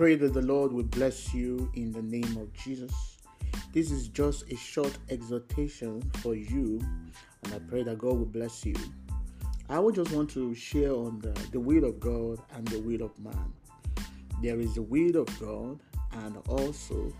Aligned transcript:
pray 0.00 0.14
that 0.14 0.32
the 0.32 0.40
Lord 0.40 0.72
will 0.72 0.84
bless 0.84 1.34
you 1.34 1.70
in 1.74 1.92
the 1.92 2.00
name 2.00 2.38
of 2.38 2.50
Jesus. 2.54 3.18
This 3.74 3.90
is 3.90 4.08
just 4.08 4.50
a 4.50 4.56
short 4.56 4.96
exhortation 5.10 6.00
for 6.22 6.34
you, 6.34 6.80
and 7.44 7.52
I 7.52 7.58
pray 7.58 7.82
that 7.82 7.98
God 7.98 8.16
will 8.16 8.24
bless 8.24 8.64
you. 8.64 8.74
I 9.68 9.78
would 9.78 9.94
just 9.94 10.10
want 10.12 10.30
to 10.30 10.54
share 10.54 10.94
on 10.94 11.18
the, 11.18 11.38
the 11.52 11.60
will 11.60 11.84
of 11.84 12.00
God 12.00 12.38
and 12.54 12.66
the 12.68 12.80
will 12.80 13.02
of 13.02 13.10
man. 13.18 13.52
There 14.42 14.58
is 14.58 14.76
the 14.76 14.80
will 14.80 15.16
of 15.20 15.38
God, 15.38 15.80
and 16.12 16.38
also 16.48 17.12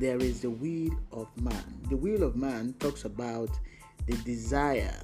there 0.00 0.16
is 0.16 0.40
the 0.40 0.48
will 0.48 0.98
of 1.12 1.28
man. 1.38 1.82
The 1.90 1.98
will 1.98 2.22
of 2.22 2.34
man 2.34 2.74
talks 2.78 3.04
about 3.04 3.50
the 4.06 4.16
desire 4.24 4.96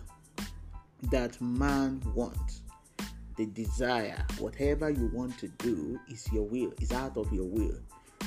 that 1.11 1.39
man 1.43 2.00
wants. 2.14 2.63
The 3.39 3.47
desire, 3.47 4.23
whatever 4.41 4.91
you 4.91 5.09
want 5.15 5.39
to 5.39 5.49
do, 5.49 5.99
is 6.09 6.27
your 6.33 6.43
will, 6.43 6.75
is 6.81 6.93
out 6.93 7.17
of 7.17 7.33
your 7.33 7.47
will. 7.47 7.79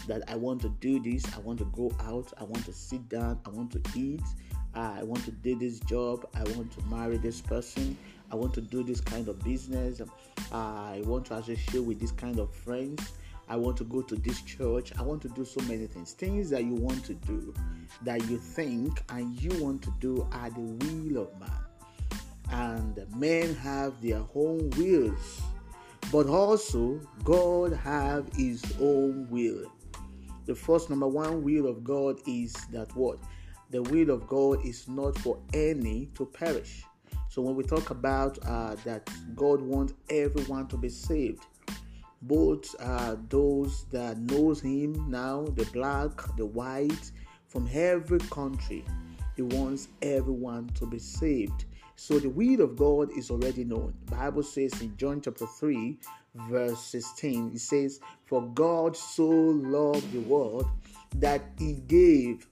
That 0.08 0.24
I 0.30 0.38
want 0.38 0.62
to 0.62 0.70
do 0.80 1.02
this, 1.02 1.26
I 1.36 1.40
want 1.40 1.60
to 1.60 1.66
go 1.66 1.94
out, 2.00 2.32
I 2.40 2.46
want 2.46 2.64
to 2.66 2.72
sit 2.72 3.10
down, 3.10 3.38
I 3.46 3.50
want 3.50 3.72
to 3.72 3.82
eat, 3.94 4.24
I 4.74 5.04
want 5.04 5.26
to 5.26 5.32
do 5.32 5.60
this 5.60 5.82
job, 5.82 6.26
I 6.34 6.44
want 6.56 6.72
to 6.72 6.86
marry 6.86 7.18
this 7.18 7.42
person, 7.42 7.98
I 8.32 8.36
want 8.36 8.54
to 8.54 8.62
do 8.62 8.84
this 8.84 9.02
kind 9.02 9.28
of 9.28 9.38
business, 9.44 10.02
I 10.54 11.02
want 11.06 11.26
to 11.26 11.36
associate 11.36 11.84
with 11.84 12.00
this 12.00 12.12
kind 12.12 12.40
of 12.40 12.50
friends, 12.54 13.12
I 13.50 13.58
want 13.58 13.76
to 13.78 13.84
go 13.84 14.02
to 14.02 14.16
this 14.16 14.42
church, 14.44 14.94
I 14.98 15.02
want 15.02 15.22
to 15.24 15.28
do 15.28 15.44
so 15.44 15.60
many 15.64 15.88
things. 15.88 16.14
Things 16.14 16.50
that 16.52 16.64
you 16.64 16.76
want 16.76 17.04
to 17.04 17.16
do, 17.16 17.54
that 18.04 18.24
you 18.30 18.38
think 18.38 19.04
and 19.10 19.38
you 19.42 19.62
want 19.62 19.82
to 19.82 19.94
do 20.00 20.26
are 20.32 20.50
the 20.50 20.62
will 20.62 21.24
of 21.24 21.38
man. 21.38 21.52
And 22.52 23.00
men 23.16 23.56
have 23.56 24.02
their 24.02 24.24
own 24.36 24.70
wills, 24.72 25.42
but 26.12 26.28
also 26.28 27.00
God 27.24 27.74
have 27.74 28.32
his 28.36 28.62
own 28.80 29.28
will. 29.30 29.72
The 30.46 30.56
first 30.56 30.90
number 30.90 31.08
one 31.08 31.44
will 31.44 31.68
of 31.68 31.84
God 31.84 32.20
is 32.28 32.54
that 32.72 32.96
what? 32.96 33.20
The 33.70 33.82
will 33.84 34.10
of 34.10 34.28
God 34.28 34.66
is 34.66 34.88
not 34.88 35.18
for 35.20 35.40
any 35.54 36.08
to 36.16 36.26
perish. 36.26 36.84
So 37.30 37.42
when 37.42 37.56
we 37.56 37.64
talk 37.64 37.92
about 37.92 38.38
uh, 38.46 38.76
that 38.84 39.10
God 39.36 39.62
wants 39.62 39.94
everyone 40.10 40.68
to 40.68 40.78
be 40.78 40.90
saved, 40.90 41.46
both 42.24 42.76
uh, 42.82 43.16
those 43.30 43.86
that 43.92 44.18
knows 44.18 44.60
Him 44.60 45.10
now, 45.10 45.46
the 45.56 45.64
black, 45.72 46.12
the 46.36 46.46
white, 46.46 47.12
from 47.48 47.70
every 47.72 48.20
country, 48.20 48.84
He 49.38 49.44
wants 49.44 49.88
everyone 50.02 50.68
to 50.76 50.86
be 50.86 51.00
saved. 51.00 51.66
So 52.02 52.18
the 52.18 52.30
will 52.30 52.62
of 52.62 52.76
God 52.76 53.16
is 53.16 53.30
already 53.30 53.64
known. 53.64 53.94
The 54.06 54.16
Bible 54.16 54.42
says 54.42 54.82
in 54.82 54.98
John 54.98 55.22
chapter 55.22 55.46
3, 55.46 56.00
verse 56.50 56.80
16, 56.86 57.52
it 57.54 57.60
says, 57.60 58.00
For 58.26 58.42
God 58.42 58.98
so 58.98 59.30
loved 59.30 60.12
the 60.12 60.22
world 60.22 60.66
that 61.18 61.44
he 61.60 61.74
gave 61.74 62.48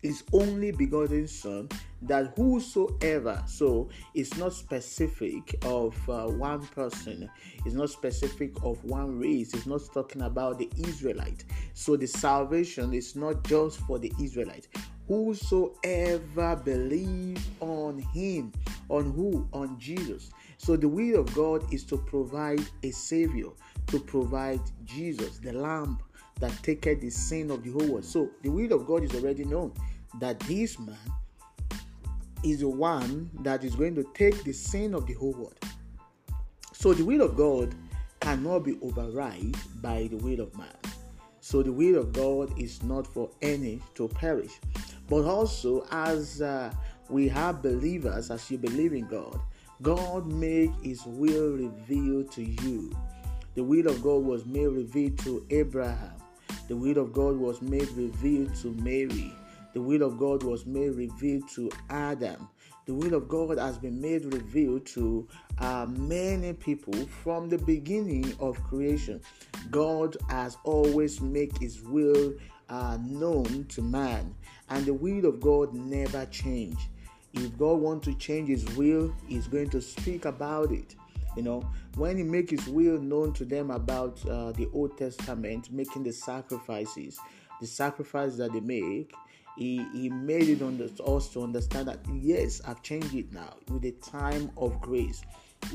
his 0.00 0.24
only 0.32 0.70
begotten 0.70 1.28
son 1.28 1.68
that 2.02 2.32
whosoever 2.36 3.42
so 3.46 3.88
it's 4.14 4.36
not 4.36 4.52
specific 4.52 5.56
of 5.64 5.94
uh, 6.08 6.26
one 6.26 6.66
person. 6.68 7.28
It's 7.64 7.74
not 7.74 7.90
specific 7.90 8.52
of 8.62 8.82
one 8.84 9.18
race. 9.18 9.52
It's 9.52 9.66
not 9.66 9.82
talking 9.92 10.22
about 10.22 10.58
the 10.58 10.70
israelite. 10.78 11.44
So 11.74 11.96
the 11.96 12.06
salvation 12.06 12.94
is 12.94 13.16
not 13.16 13.44
just 13.44 13.80
for 13.80 13.98
the 13.98 14.12
israelite. 14.18 14.68
Whosoever 15.08 16.56
believe 16.56 17.44
on 17.60 17.75
him 17.98 18.52
on 18.88 19.10
who 19.12 19.48
on 19.52 19.78
jesus 19.78 20.30
so 20.58 20.76
the 20.76 20.88
will 20.88 21.20
of 21.20 21.34
god 21.34 21.62
is 21.72 21.84
to 21.84 21.96
provide 21.98 22.64
a 22.82 22.90
savior 22.90 23.48
to 23.86 23.98
provide 24.00 24.60
jesus 24.84 25.38
the 25.38 25.52
lamb 25.52 25.98
that 26.40 26.52
taketh 26.62 27.00
the 27.00 27.10
sin 27.10 27.50
of 27.50 27.62
the 27.62 27.70
whole 27.70 27.86
world 27.86 28.04
so 28.04 28.30
the 28.42 28.48
will 28.48 28.72
of 28.72 28.86
god 28.86 29.02
is 29.02 29.14
already 29.14 29.44
known 29.44 29.72
that 30.20 30.38
this 30.40 30.78
man 30.78 30.96
is 32.42 32.60
the 32.60 32.68
one 32.68 33.30
that 33.40 33.64
is 33.64 33.74
going 33.74 33.94
to 33.94 34.04
take 34.14 34.44
the 34.44 34.52
sin 34.52 34.94
of 34.94 35.06
the 35.06 35.14
whole 35.14 35.32
world. 35.32 35.58
So 36.72 36.92
the 36.94 37.04
will 37.04 37.22
of 37.22 37.36
God 37.36 37.74
cannot 38.20 38.60
be 38.60 38.78
override 38.82 39.56
by 39.82 40.08
the 40.08 40.16
will 40.16 40.40
of 40.40 40.56
man. 40.56 40.68
So 41.40 41.62
the 41.62 41.72
will 41.72 41.98
of 41.98 42.12
God 42.12 42.56
is 42.58 42.82
not 42.82 43.06
for 43.06 43.30
any 43.42 43.80
to 43.94 44.08
perish, 44.08 44.52
but 45.08 45.24
also 45.24 45.86
as 45.90 46.42
uh, 46.42 46.72
we 47.08 47.28
have 47.28 47.62
believers, 47.62 48.30
as 48.30 48.50
you 48.50 48.58
believe 48.58 48.92
in 48.92 49.06
God, 49.06 49.40
God 49.82 50.26
make 50.26 50.70
His 50.82 51.04
will 51.06 51.52
revealed 51.52 52.32
to 52.32 52.42
you. 52.44 52.94
The 53.54 53.62
will 53.62 53.86
of 53.86 54.02
God 54.02 54.24
was 54.24 54.44
made 54.44 54.66
revealed 54.66 55.18
to 55.20 55.46
Abraham. 55.50 56.12
The 56.68 56.76
will 56.76 56.98
of 56.98 57.12
God 57.12 57.36
was 57.36 57.62
made 57.62 57.88
revealed 57.90 58.54
to 58.56 58.72
Mary. 58.82 59.32
The 59.72 59.80
will 59.80 60.02
of 60.02 60.18
God 60.18 60.42
was 60.42 60.66
made 60.66 60.94
revealed 60.94 61.48
to 61.50 61.70
Adam. 61.90 62.48
The 62.86 62.94
will 62.94 63.14
of 63.14 63.28
God 63.28 63.58
has 63.58 63.78
been 63.78 64.00
made 64.00 64.24
revealed 64.32 64.86
to 64.86 65.26
uh, 65.58 65.86
many 65.88 66.52
people 66.52 66.94
from 67.22 67.48
the 67.48 67.58
beginning 67.58 68.34
of 68.40 68.62
creation. 68.64 69.20
God 69.70 70.16
has 70.28 70.56
always 70.64 71.20
made 71.20 71.56
His 71.58 71.82
will 71.82 72.34
uh, 72.68 72.98
known 73.02 73.64
to 73.70 73.82
man, 73.82 74.34
and 74.70 74.86
the 74.86 74.94
will 74.94 75.26
of 75.26 75.40
God 75.40 75.74
never 75.74 76.26
change. 76.26 76.78
If 77.36 77.56
God 77.58 77.74
wants 77.74 78.06
to 78.06 78.14
change 78.14 78.48
His 78.48 78.64
will, 78.76 79.14
He's 79.26 79.46
going 79.46 79.70
to 79.70 79.80
speak 79.80 80.24
about 80.24 80.72
it. 80.72 80.94
You 81.36 81.42
know, 81.42 81.70
when 81.96 82.16
He 82.16 82.22
make 82.22 82.50
His 82.50 82.66
will 82.66 82.98
known 82.98 83.32
to 83.34 83.44
them 83.44 83.70
about 83.70 84.24
uh, 84.26 84.52
the 84.52 84.68
Old 84.72 84.96
Testament, 84.96 85.70
making 85.70 86.04
the 86.04 86.12
sacrifices, 86.12 87.18
the 87.60 87.66
sacrifice 87.66 88.36
that 88.36 88.52
they 88.52 88.60
make, 88.60 89.12
he, 89.56 89.86
he 89.92 90.10
made 90.10 90.48
it 90.50 90.60
on 90.62 90.80
us 91.06 91.28
to 91.30 91.42
understand 91.42 91.88
that 91.88 92.00
yes, 92.12 92.60
I've 92.66 92.82
changed 92.82 93.14
it 93.14 93.32
now 93.32 93.54
with 93.70 93.84
a 93.84 93.92
time 93.92 94.50
of 94.56 94.80
grace. 94.80 95.22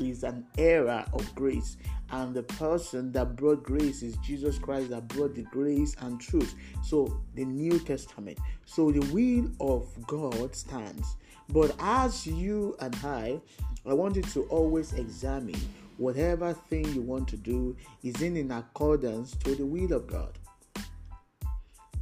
Is 0.00 0.22
an 0.22 0.46
era 0.56 1.06
of 1.12 1.34
grace, 1.34 1.76
and 2.12 2.32
the 2.32 2.44
person 2.44 3.12
that 3.12 3.36
brought 3.36 3.62
grace 3.62 4.02
is 4.02 4.16
Jesus 4.18 4.56
Christ 4.56 4.90
that 4.90 5.08
brought 5.08 5.34
the 5.34 5.42
grace 5.42 5.96
and 6.00 6.18
truth. 6.20 6.54
So, 6.82 7.20
the 7.34 7.44
New 7.44 7.78
Testament. 7.80 8.38
So, 8.64 8.90
the 8.90 9.00
will 9.12 9.50
of 9.60 9.88
God 10.06 10.54
stands. 10.54 11.16
But 11.48 11.74
as 11.78 12.26
you 12.26 12.76
and 12.80 12.96
I, 13.04 13.40
I 13.84 13.92
want 13.94 14.16
you 14.16 14.22
to 14.22 14.42
always 14.44 14.92
examine 14.92 15.60
whatever 15.98 16.52
thing 16.52 16.92
you 16.94 17.02
want 17.02 17.28
to 17.28 17.36
do 17.36 17.76
is 18.02 18.20
in, 18.22 18.36
in 18.36 18.50
accordance 18.50 19.32
to 19.36 19.54
the 19.54 19.64
will 19.66 19.92
of 19.92 20.06
God 20.06 20.38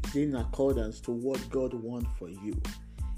Is 0.06 0.16
in 0.16 0.36
accordance 0.36 1.00
to 1.00 1.10
what 1.10 1.40
God 1.50 1.74
wants 1.74 2.08
for 2.18 2.28
you? 2.28 2.60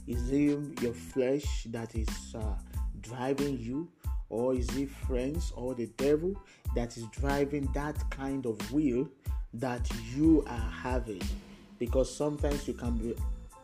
Is 0.07 0.31
it 0.31 0.83
your 0.83 0.95
flesh 0.95 1.65
that 1.71 1.95
is 1.95 2.35
uh, 2.35 2.55
driving 3.01 3.59
you, 3.59 3.89
or 4.29 4.55
is 4.55 4.69
it 4.77 4.91
friends 4.91 5.53
or 5.55 5.75
the 5.75 5.87
devil 5.97 6.35
that 6.75 6.97
is 6.97 7.05
driving 7.09 7.69
that 7.75 7.99
kind 8.11 8.47
of 8.47 8.73
will 8.73 9.09
that 9.55 9.89
you 10.15 10.45
are 10.49 10.71
having? 10.71 11.23
Because 11.79 12.15
sometimes 12.15 12.67
you 12.67 12.75
can 12.75 12.97
be 12.97 13.15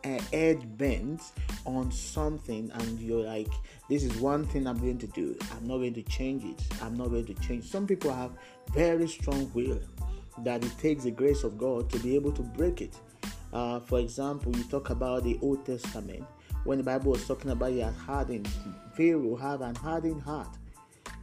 head 0.03 0.77
bent 0.77 1.21
on 1.65 1.91
something 1.91 2.71
and 2.73 2.99
you're 2.99 3.25
like 3.25 3.51
this 3.89 4.03
is 4.03 4.15
one 4.17 4.45
thing 4.45 4.67
i'm 4.67 4.77
going 4.77 4.97
to 4.97 5.07
do. 5.07 5.37
I'm 5.55 5.67
not 5.67 5.77
going 5.77 5.93
to 5.95 6.03
change 6.03 6.43
it. 6.43 6.61
I'm 6.81 6.95
not 6.95 7.09
going 7.09 7.25
to 7.25 7.33
change. 7.35 7.65
Some 7.65 7.87
people 7.87 8.13
have 8.13 8.31
very 8.71 9.07
strong 9.07 9.51
will 9.53 9.79
that 10.43 10.63
it 10.63 10.77
takes 10.77 11.03
the 11.03 11.11
grace 11.11 11.43
of 11.43 11.57
god 11.57 11.89
to 11.89 11.99
be 11.99 12.15
able 12.15 12.31
to 12.33 12.41
break 12.41 12.81
it. 12.81 12.95
Uh, 13.51 13.79
for 13.79 13.99
example, 13.99 14.55
you 14.55 14.63
talk 14.63 14.89
about 14.91 15.23
the 15.23 15.39
Old 15.41 15.65
Testament 15.65 16.23
when 16.63 16.77
the 16.77 16.83
Bible 16.83 17.11
was 17.11 17.27
talking 17.27 17.51
about 17.51 17.73
your 17.73 17.91
hardened 17.91 18.47
Pharaoh 18.93 19.35
have 19.35 19.61
an 19.61 19.75
hardened 19.75 20.21
heart. 20.21 20.58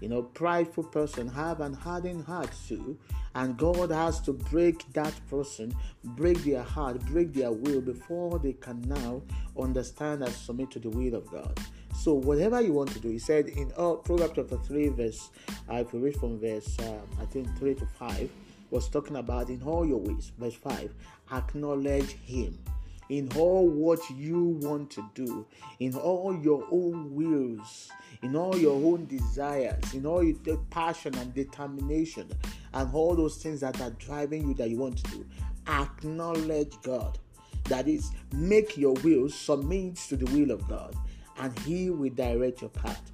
You 0.00 0.08
know, 0.08 0.22
prideful 0.22 0.84
person 0.84 1.28
have 1.28 1.60
an 1.60 1.72
hardened 1.72 2.24
heart 2.24 2.50
too, 2.68 2.98
and 3.34 3.56
God 3.56 3.90
has 3.90 4.20
to 4.22 4.32
break 4.32 4.92
that 4.92 5.14
person, 5.28 5.74
break 6.04 6.38
their 6.38 6.62
heart, 6.62 7.00
break 7.06 7.32
their 7.32 7.52
will 7.52 7.80
before 7.80 8.38
they 8.38 8.52
can 8.52 8.82
now 8.82 9.22
understand 9.58 10.22
and 10.22 10.32
submit 10.32 10.70
to 10.72 10.78
the 10.78 10.90
will 10.90 11.14
of 11.14 11.30
God. 11.30 11.58
So 11.94 12.12
whatever 12.14 12.60
you 12.60 12.72
want 12.72 12.90
to 12.90 13.00
do, 13.00 13.08
he 13.08 13.18
said 13.18 13.48
in 13.48 13.72
uh, 13.76 13.94
Proverbs 13.94 14.34
chapter 14.36 14.58
three, 14.58 14.88
verse, 14.88 15.30
uh, 15.70 15.76
if 15.76 15.92
we 15.92 16.00
read 16.00 16.16
from 16.16 16.38
verse, 16.38 16.78
uh, 16.80 16.98
I 17.20 17.24
think 17.24 17.56
three 17.58 17.74
to 17.74 17.86
five 17.98 18.30
was 18.70 18.88
talking 18.88 19.16
about 19.16 19.48
in 19.48 19.62
all 19.62 19.86
your 19.86 19.98
ways. 19.98 20.32
Verse 20.38 20.54
5 20.54 20.92
acknowledge 21.32 22.12
Him 22.24 22.58
in 23.08 23.30
all 23.36 23.68
what 23.68 24.00
you 24.10 24.58
want 24.62 24.90
to 24.90 25.08
do, 25.14 25.46
in 25.80 25.94
all 25.94 26.38
your 26.42 26.66
own 26.70 27.14
wills, 27.14 27.90
in 28.22 28.34
all 28.36 28.56
your 28.56 28.74
own 28.74 29.06
desires, 29.06 29.94
in 29.94 30.06
all 30.06 30.22
your 30.22 30.56
passion 30.70 31.14
and 31.16 31.32
determination, 31.34 32.30
and 32.74 32.92
all 32.94 33.14
those 33.14 33.36
things 33.36 33.60
that 33.60 33.80
are 33.80 33.90
driving 33.90 34.48
you 34.48 34.54
that 34.54 34.70
you 34.70 34.78
want 34.78 34.96
to 34.98 35.10
do. 35.10 35.26
Acknowledge 35.68 36.72
God. 36.82 37.18
That 37.64 37.88
is, 37.88 38.12
make 38.32 38.76
your 38.76 38.94
will 38.94 39.28
submit 39.28 39.96
to 40.08 40.16
the 40.16 40.30
will 40.38 40.52
of 40.52 40.68
God, 40.68 40.94
and 41.38 41.56
He 41.60 41.90
will 41.90 42.10
direct 42.10 42.60
your 42.60 42.70
path. 42.70 43.12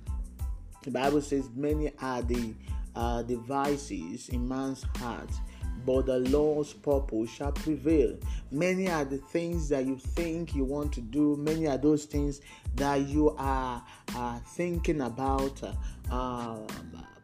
The 0.83 0.91
Bible 0.91 1.23
says, 1.23 1.49
Many 1.55 1.93
are 2.01 2.23
the 2.23 2.55
uh, 2.95 3.23
devices 3.23 4.29
in 4.29 4.47
man's 4.47 4.85
heart, 4.97 5.31
but 5.85 6.07
the 6.07 6.19
Lord's 6.19 6.73
purpose 6.73 7.31
shall 7.31 7.53
prevail. 7.53 8.17
Many 8.51 8.89
are 8.89 9.05
the 9.05 9.19
things 9.19 9.69
that 9.71 9.87
you 9.87 9.97
think 9.97 10.55
you 10.55 10.65
want 10.65 10.93
to 10.95 11.01
do, 11.01 11.37
many 11.37 11.67
are 11.67 11.79
those 11.79 12.05
things 12.05 12.41
that 12.77 13.09
you 13.09 13.35
are 13.39 13.83
thinking 14.55 15.01
about, 15.03 15.61
uh, 16.11 16.59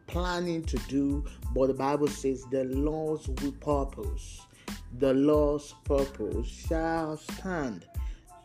planning 0.07 0.63
to 0.63 0.77
do, 0.87 1.23
but 1.53 1.67
the 1.67 1.73
Bible 1.73 2.07
says 2.07 2.43
the 2.49 2.63
Lord's 2.63 3.27
purpose, 3.59 4.41
the 4.97 5.13
Lord's 5.13 5.75
purpose 5.83 6.47
shall 6.47 7.17
stand. 7.17 7.85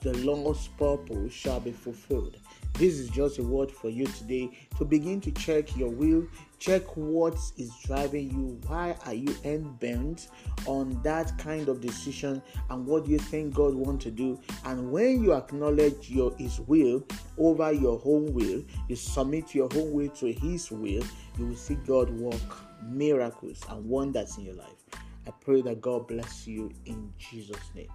The 0.02 0.12
Lord's 0.18 0.68
purpose 0.68 1.32
shall 1.32 1.60
be 1.60 1.72
fulfilled. 1.72 2.36
This 2.74 2.98
is 2.98 3.08
just 3.08 3.38
a 3.38 3.42
word 3.42 3.70
for 3.70 3.88
you 3.88 4.04
today 4.04 4.50
to 4.78 4.84
begin 4.84 5.20
to 5.20 5.30
check 5.30 5.76
your 5.76 5.90
will, 5.90 6.26
check 6.58 6.82
what 6.96 7.34
is 7.56 7.72
driving 7.84 8.30
you. 8.32 8.58
Why 8.66 8.96
are 9.06 9.14
you 9.14 9.32
end 9.44 9.78
bent 9.78 10.28
on 10.66 11.00
that 11.04 11.38
kind 11.38 11.68
of 11.68 11.80
decision, 11.80 12.42
and 12.70 12.84
what 12.84 13.04
do 13.04 13.12
you 13.12 13.20
think 13.20 13.54
God 13.54 13.74
want 13.74 14.00
to 14.02 14.10
do? 14.10 14.40
And 14.64 14.90
when 14.90 15.22
you 15.22 15.34
acknowledge 15.34 16.10
your 16.10 16.34
His 16.36 16.58
will 16.58 17.06
over 17.38 17.72
your 17.72 18.02
own 18.04 18.32
will, 18.34 18.64
you 18.88 18.96
submit 18.96 19.54
your 19.54 19.68
own 19.76 19.92
will 19.92 20.08
to 20.08 20.32
His 20.32 20.72
will, 20.72 21.04
you 21.38 21.46
will 21.46 21.56
see 21.56 21.76
God 21.86 22.10
work 22.10 22.42
miracles 22.82 23.60
and 23.68 23.84
wonders 23.84 24.36
in 24.36 24.46
your 24.46 24.54
life. 24.54 24.84
I 25.26 25.30
pray 25.30 25.62
that 25.62 25.80
God 25.80 26.08
bless 26.08 26.48
you 26.48 26.72
in 26.86 27.12
Jesus' 27.18 27.70
name. 27.74 27.92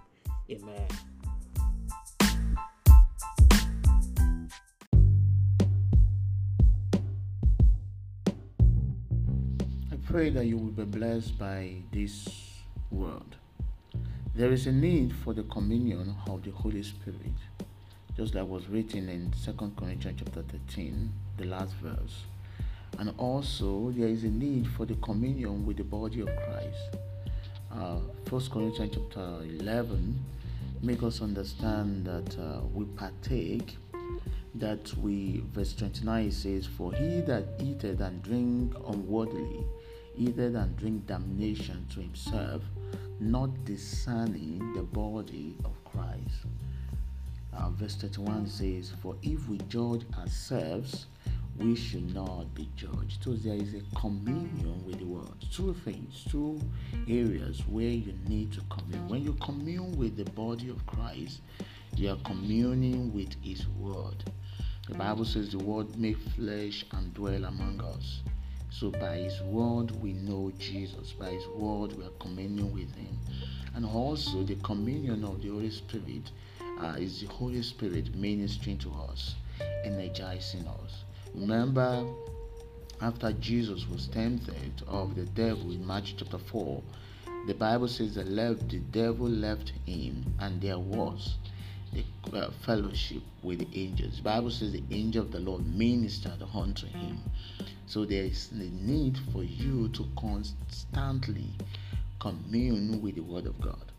Amen. 0.50 0.88
Pray 10.10 10.28
that 10.28 10.44
you 10.44 10.56
will 10.56 10.72
be 10.72 10.82
blessed 10.82 11.38
by 11.38 11.72
this 11.92 12.26
word. 12.90 13.36
There 14.34 14.50
is 14.50 14.66
a 14.66 14.72
need 14.72 15.14
for 15.14 15.32
the 15.32 15.44
communion 15.44 16.16
of 16.26 16.42
the 16.42 16.50
Holy 16.50 16.82
Spirit, 16.82 17.38
just 18.16 18.34
like 18.34 18.48
was 18.48 18.66
written 18.68 19.08
in 19.08 19.32
2 19.44 19.52
Corinthians 19.76 20.20
chapter 20.24 20.42
13, 20.42 21.12
the 21.36 21.44
last 21.44 21.74
verse. 21.74 22.24
And 22.98 23.14
also, 23.18 23.92
there 23.96 24.08
is 24.08 24.24
a 24.24 24.30
need 24.30 24.66
for 24.66 24.84
the 24.84 24.96
communion 24.96 25.64
with 25.64 25.76
the 25.76 25.84
body 25.84 26.22
of 26.22 26.26
Christ. 26.26 26.96
Uh, 27.72 28.00
1 28.28 28.48
Corinthians 28.50 28.92
chapter 28.92 29.44
11 29.60 30.18
make 30.82 31.04
us 31.04 31.22
understand 31.22 32.04
that 32.04 32.36
uh, 32.36 32.62
we 32.74 32.84
partake 32.96 33.76
that 34.56 34.92
we 34.96 35.44
verse 35.52 35.72
29 35.74 36.32
says 36.32 36.66
for 36.66 36.92
he 36.94 37.20
that 37.20 37.44
eateth 37.60 38.00
and 38.00 38.20
drink 38.24 38.74
unworthily 38.88 39.64
eateth 40.20 40.54
and 40.54 40.76
drink 40.76 41.06
damnation 41.06 41.86
to 41.94 42.00
himself, 42.00 42.62
not 43.20 43.48
discerning 43.64 44.74
the 44.74 44.82
body 44.82 45.56
of 45.64 45.72
Christ. 45.84 46.44
Uh, 47.56 47.70
verse 47.70 47.96
31 47.96 48.46
says, 48.46 48.92
For 49.02 49.16
if 49.22 49.48
we 49.48 49.56
judge 49.68 50.04
ourselves, 50.18 51.06
we 51.56 51.74
should 51.74 52.14
not 52.14 52.54
be 52.54 52.68
judged. 52.76 53.24
So 53.24 53.32
there 53.32 53.54
is 53.54 53.74
a 53.74 53.98
communion 53.98 54.84
with 54.84 54.98
the 54.98 55.06
world. 55.06 55.42
Two 55.50 55.72
things, 55.84 56.24
two 56.30 56.60
areas 57.08 57.62
where 57.66 57.88
you 57.88 58.12
need 58.28 58.52
to 58.52 58.60
commune. 58.68 59.08
When 59.08 59.24
you 59.24 59.32
commune 59.40 59.96
with 59.96 60.16
the 60.16 60.30
body 60.32 60.68
of 60.68 60.84
Christ, 60.86 61.40
you 61.96 62.10
are 62.10 62.18
communing 62.24 63.12
with 63.14 63.34
His 63.42 63.66
Word. 63.68 64.22
The 64.86 64.96
Bible 64.96 65.24
says 65.24 65.52
the 65.52 65.58
Word 65.58 65.96
made 65.96 66.18
flesh 66.36 66.84
and 66.92 67.12
dwell 67.14 67.44
among 67.46 67.80
us. 67.80 68.20
So 68.70 68.90
by 68.90 69.16
His 69.16 69.40
word 69.42 69.90
we 70.02 70.12
know 70.12 70.52
Jesus. 70.58 71.12
By 71.12 71.30
His 71.30 71.46
word 71.48 71.92
we 71.92 72.04
are 72.04 72.16
communing 72.20 72.72
with 72.72 72.94
Him. 72.94 73.18
And 73.74 73.84
also 73.84 74.42
the 74.42 74.56
communion 74.56 75.24
of 75.24 75.42
the 75.42 75.48
Holy 75.48 75.70
Spirit 75.70 76.30
uh, 76.80 76.96
is 76.98 77.20
the 77.20 77.26
Holy 77.26 77.62
Spirit 77.62 78.14
ministering 78.14 78.78
to 78.78 78.92
us, 79.10 79.34
energizing 79.84 80.66
us. 80.66 81.04
Remember, 81.34 82.06
after 83.00 83.32
Jesus 83.32 83.88
was 83.88 84.06
tempted 84.08 84.82
of 84.86 85.14
the 85.14 85.24
devil 85.24 85.70
in 85.70 85.86
Matthew 85.86 86.16
chapter 86.18 86.38
4, 86.38 86.82
the 87.46 87.54
Bible 87.54 87.88
says 87.88 88.14
that 88.16 88.28
left, 88.28 88.68
the 88.68 88.78
devil 88.78 89.28
left 89.28 89.72
him, 89.86 90.34
and 90.40 90.60
there 90.60 90.78
was 90.78 91.36
the 91.92 92.04
uh, 92.36 92.50
fellowship 92.64 93.22
with 93.42 93.58
the 93.58 93.68
angels. 93.80 94.16
The 94.18 94.22
Bible 94.22 94.50
says 94.50 94.72
the 94.72 94.82
angel 94.90 95.22
of 95.22 95.32
the 95.32 95.40
Lord 95.40 95.66
ministered 95.66 96.42
unto 96.54 96.86
him. 96.86 97.20
So 97.86 98.04
there 98.04 98.24
is 98.24 98.48
the 98.48 98.70
need 98.70 99.18
for 99.32 99.42
you 99.42 99.88
to 99.88 100.06
constantly 100.16 101.50
commune 102.20 103.02
with 103.02 103.16
the 103.16 103.22
Word 103.22 103.46
of 103.46 103.60
God 103.60 103.92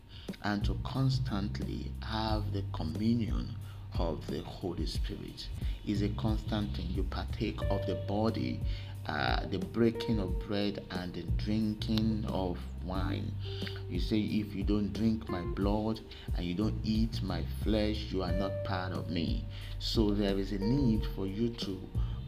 and 0.44 0.64
to 0.64 0.78
constantly 0.84 1.92
have 2.02 2.52
the 2.52 2.64
communion 2.72 3.54
of 3.98 4.26
the 4.28 4.40
Holy 4.42 4.86
Spirit. 4.86 5.48
Is 5.86 6.02
a 6.02 6.08
constant 6.10 6.76
thing. 6.76 6.86
You 6.90 7.02
partake 7.02 7.60
of 7.68 7.84
the 7.86 7.96
body 8.06 8.60
uh, 9.06 9.46
the 9.50 9.58
breaking 9.58 10.18
of 10.20 10.38
bread 10.46 10.82
and 10.90 11.12
the 11.14 11.22
drinking 11.36 12.24
of 12.28 12.58
wine. 12.84 13.32
You 13.88 14.00
say, 14.00 14.18
If 14.18 14.54
you 14.54 14.62
don't 14.62 14.92
drink 14.92 15.28
my 15.28 15.40
blood 15.40 16.00
and 16.36 16.46
you 16.46 16.54
don't 16.54 16.78
eat 16.84 17.22
my 17.22 17.44
flesh, 17.62 17.96
you 18.10 18.22
are 18.22 18.32
not 18.32 18.52
part 18.64 18.92
of 18.92 19.10
me. 19.10 19.44
So 19.78 20.10
there 20.10 20.38
is 20.38 20.52
a 20.52 20.58
need 20.58 21.04
for 21.16 21.26
you 21.26 21.50
to 21.50 21.80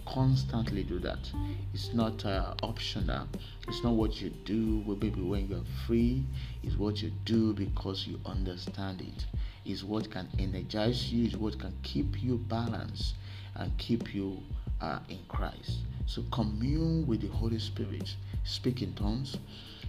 constantly 0.06 0.82
do 0.82 0.99
that. 0.99 1.31
It's 1.73 1.94
not 1.94 2.25
uh, 2.26 2.55
optional. 2.62 3.29
It's 3.69 3.82
not 3.82 3.94
what 3.94 4.21
you 4.21 4.31
do 4.31 4.85
maybe 4.87 5.21
when 5.21 5.49
you're 5.49 5.65
free. 5.87 6.25
It's 6.62 6.76
what 6.76 7.03
you 7.03 7.12
do 7.25 7.53
because 7.55 8.06
you 8.06 8.21
understand 8.26 9.00
it. 9.00 9.25
It's 9.65 9.82
what 9.82 10.11
can 10.11 10.29
energize 10.38 11.12
you. 11.12 11.26
It's 11.26 11.37
what 11.37 11.59
can 11.59 11.75
keep 11.82 12.23
you 12.23 12.37
balanced 12.37 13.15
and 13.55 13.76
keep 13.79 14.15
you 14.15 14.43
uh, 14.81 14.99
in 15.09 15.21
Christ. 15.29 15.79
So 16.06 16.22
commune 16.30 17.06
with 17.06 17.22
the 17.22 17.28
Holy 17.28 17.58
Spirit, 17.58 18.14
speak 18.44 18.82
in 18.82 18.94
tongues, 18.94 19.36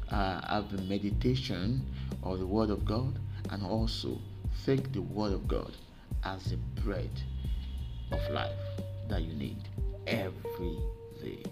uh, 0.10 0.42
have 0.48 0.74
a 0.74 0.82
meditation 0.84 1.86
of 2.24 2.40
the 2.40 2.48
Word 2.48 2.70
of 2.70 2.86
God, 2.86 3.20
and 3.50 3.64
also 3.64 4.20
take 4.66 4.92
the 4.94 5.02
Word 5.02 5.34
of 5.34 5.48
God 5.48 5.72
as 6.24 6.44
the 6.46 6.58
bread 6.82 7.12
of 8.12 8.20
life 8.32 8.52
that 9.10 9.22
you 9.22 9.34
need 9.36 9.58
every 10.08 10.78
day. 11.22 11.44